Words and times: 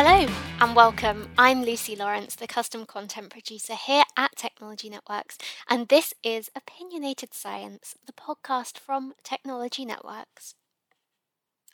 Hello 0.00 0.32
and 0.60 0.76
welcome. 0.76 1.28
I'm 1.36 1.64
Lucy 1.64 1.96
Lawrence, 1.96 2.36
the 2.36 2.46
custom 2.46 2.86
content 2.86 3.30
producer 3.30 3.74
here 3.74 4.04
at 4.16 4.36
Technology 4.36 4.88
Networks, 4.88 5.36
and 5.68 5.88
this 5.88 6.14
is 6.22 6.52
Opinionated 6.54 7.34
Science, 7.34 7.96
the 8.06 8.12
podcast 8.12 8.78
from 8.78 9.14
Technology 9.24 9.84
Networks. 9.84 10.54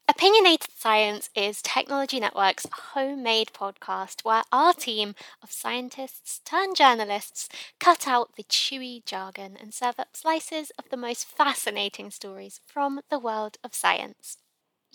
Opinionated 0.08 0.70
Science 0.74 1.28
is 1.36 1.60
Technology 1.60 2.18
Network's 2.18 2.66
homemade 2.94 3.50
podcast 3.52 4.24
where 4.24 4.44
our 4.50 4.72
team 4.72 5.14
of 5.42 5.52
scientists 5.52 6.40
turned 6.46 6.76
journalists 6.76 7.50
cut 7.78 8.08
out 8.08 8.36
the 8.36 8.44
chewy 8.44 9.04
jargon 9.04 9.54
and 9.60 9.74
serve 9.74 9.96
up 10.00 10.16
slices 10.16 10.72
of 10.78 10.88
the 10.88 10.96
most 10.96 11.26
fascinating 11.26 12.10
stories 12.10 12.62
from 12.64 13.02
the 13.10 13.18
world 13.18 13.58
of 13.62 13.74
science. 13.74 14.38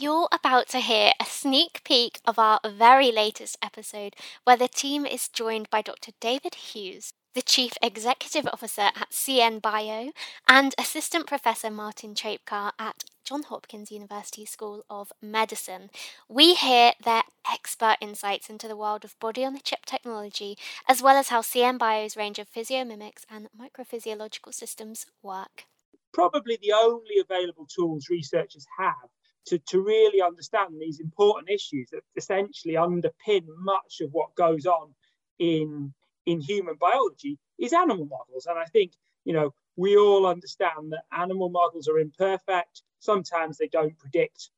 You're 0.01 0.29
about 0.31 0.69
to 0.69 0.79
hear 0.79 1.11
a 1.19 1.25
sneak 1.25 1.81
peek 1.83 2.21
of 2.23 2.39
our 2.39 2.61
very 2.65 3.11
latest 3.11 3.57
episode, 3.61 4.15
where 4.45 4.55
the 4.55 4.69
team 4.69 5.05
is 5.05 5.27
joined 5.27 5.69
by 5.69 5.81
Dr. 5.81 6.13
David 6.21 6.55
Hughes, 6.55 7.11
the 7.35 7.41
Chief 7.41 7.73
Executive 7.81 8.47
Officer 8.47 8.91
at 8.95 9.09
CN 9.11 9.61
Bio, 9.61 10.13
and 10.47 10.73
Assistant 10.77 11.27
Professor 11.27 11.69
Martin 11.69 12.15
Trapecar 12.15 12.71
at 12.79 13.03
Johns 13.25 13.47
Hopkins 13.47 13.91
University 13.91 14.45
School 14.45 14.85
of 14.89 15.11
Medicine. 15.21 15.89
We 16.29 16.53
hear 16.53 16.93
their 17.03 17.23
expert 17.51 17.97
insights 17.99 18.49
into 18.49 18.69
the 18.69 18.77
world 18.77 19.03
of 19.03 19.19
body 19.19 19.43
on 19.43 19.57
a 19.57 19.59
chip 19.59 19.85
technology, 19.85 20.57
as 20.87 21.03
well 21.03 21.17
as 21.17 21.27
how 21.27 21.41
CN 21.41 21.77
Bio's 21.77 22.15
range 22.15 22.39
of 22.39 22.49
PhysioMimix 22.49 23.25
and 23.29 23.49
microphysiological 23.51 24.53
systems 24.53 25.07
work. 25.21 25.65
Probably 26.13 26.57
the 26.61 26.71
only 26.71 27.19
available 27.19 27.67
tools 27.67 28.07
researchers 28.09 28.65
have 28.77 29.09
to, 29.47 29.57
to 29.57 29.81
really 29.81 30.21
understand 30.21 30.75
these 30.79 30.99
important 30.99 31.49
issues 31.49 31.89
that 31.91 32.01
essentially 32.15 32.75
underpin 32.75 33.43
much 33.57 34.01
of 34.01 34.11
what 34.11 34.35
goes 34.35 34.65
on 34.65 34.93
in 35.39 35.93
in 36.25 36.41
human 36.41 36.75
biology 36.79 37.39
is 37.57 37.73
animal 37.73 38.05
models. 38.05 38.45
And 38.45 38.59
I 38.59 38.65
think, 38.65 38.91
you 39.25 39.33
know, 39.33 39.53
we 39.75 39.97
all 39.97 40.27
understand 40.27 40.91
that 40.91 41.03
animal 41.11 41.49
models 41.49 41.87
are 41.87 41.97
imperfect. 41.97 42.83
Sometimes 42.99 43.57
they 43.57 43.67
don't 43.67 43.97
predict 43.97 44.51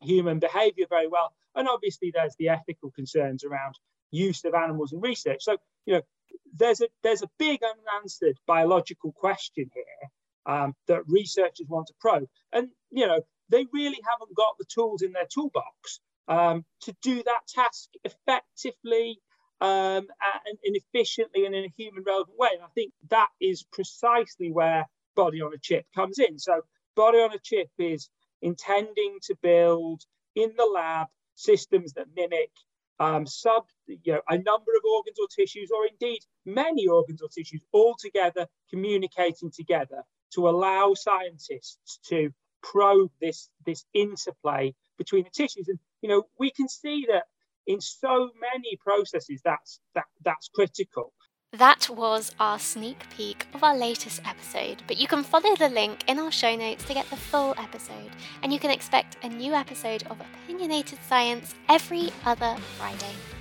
human 0.00 0.38
behavior 0.38 0.86
very 0.88 1.08
well. 1.08 1.34
And 1.54 1.68
obviously 1.68 2.12
there's 2.14 2.34
the 2.38 2.48
ethical 2.48 2.90
concerns 2.92 3.44
around 3.44 3.74
use 4.10 4.44
of 4.44 4.54
animals 4.54 4.92
in 4.92 5.00
research. 5.00 5.42
So, 5.42 5.58
you 5.84 5.94
know, 5.94 6.02
there's 6.54 6.80
a 6.80 6.88
there's 7.02 7.22
a 7.22 7.30
big 7.38 7.60
unanswered 7.62 8.38
biological 8.46 9.12
question 9.12 9.70
here 9.74 10.10
um, 10.46 10.74
that 10.86 11.02
researchers 11.08 11.66
want 11.68 11.88
to 11.88 11.94
probe. 12.00 12.28
And 12.52 12.68
you 12.90 13.06
know, 13.06 13.20
they 13.48 13.66
really 13.72 13.98
haven't 14.08 14.36
got 14.36 14.56
the 14.58 14.64
tools 14.64 15.02
in 15.02 15.12
their 15.12 15.26
toolbox 15.32 16.00
um, 16.28 16.64
to 16.82 16.94
do 17.02 17.22
that 17.22 17.40
task 17.48 17.90
effectively 18.04 19.20
um, 19.60 20.06
and, 20.46 20.58
and, 20.64 20.76
efficiently 20.76 21.46
and 21.46 21.54
in 21.54 21.64
a 21.64 21.72
human 21.76 22.02
relevant 22.04 22.38
way. 22.38 22.50
And 22.52 22.62
I 22.62 22.68
think 22.74 22.92
that 23.10 23.28
is 23.40 23.64
precisely 23.72 24.50
where 24.52 24.86
body 25.14 25.40
on 25.40 25.54
a 25.54 25.58
chip 25.58 25.86
comes 25.94 26.18
in. 26.18 26.38
So, 26.38 26.60
body 26.94 27.18
on 27.18 27.32
a 27.32 27.38
chip 27.42 27.70
is 27.78 28.10
intending 28.42 29.18
to 29.22 29.36
build 29.42 30.02
in 30.34 30.52
the 30.56 30.66
lab 30.66 31.06
systems 31.36 31.94
that 31.94 32.06
mimic 32.14 32.50
um, 32.98 33.26
sub, 33.26 33.64
you 33.86 33.98
know, 34.06 34.20
a 34.28 34.36
number 34.36 34.72
of 34.76 34.84
organs 34.90 35.18
or 35.20 35.26
tissues, 35.28 35.70
or 35.70 35.86
indeed 35.86 36.20
many 36.44 36.86
organs 36.86 37.22
or 37.22 37.28
tissues, 37.28 37.62
all 37.72 37.94
together 37.98 38.46
communicating 38.70 39.50
together 39.50 40.02
to 40.34 40.48
allow 40.48 40.94
scientists 40.94 41.98
to 42.08 42.30
probe 42.70 43.10
this 43.20 43.48
this 43.64 43.84
interplay 43.94 44.74
between 44.98 45.24
the 45.24 45.30
tissues. 45.30 45.68
And 45.68 45.78
you 46.02 46.08
know, 46.08 46.24
we 46.38 46.50
can 46.50 46.68
see 46.68 47.06
that 47.08 47.24
in 47.66 47.80
so 47.80 48.30
many 48.40 48.76
processes 48.76 49.40
that's 49.44 49.80
that 49.94 50.04
that's 50.24 50.48
critical. 50.48 51.12
That 51.52 51.88
was 51.88 52.34
our 52.38 52.58
sneak 52.58 53.08
peek 53.16 53.46
of 53.54 53.62
our 53.62 53.76
latest 53.76 54.20
episode, 54.26 54.82
but 54.86 54.98
you 54.98 55.06
can 55.06 55.22
follow 55.22 55.54
the 55.56 55.68
link 55.68 56.04
in 56.08 56.18
our 56.18 56.32
show 56.32 56.54
notes 56.54 56.84
to 56.84 56.94
get 56.94 57.08
the 57.08 57.16
full 57.16 57.54
episode, 57.56 58.10
and 58.42 58.52
you 58.52 58.58
can 58.58 58.70
expect 58.70 59.16
a 59.22 59.28
new 59.28 59.54
episode 59.54 60.02
of 60.10 60.20
Opinionated 60.20 60.98
Science 61.08 61.54
every 61.68 62.10
other 62.24 62.56
Friday. 62.76 63.35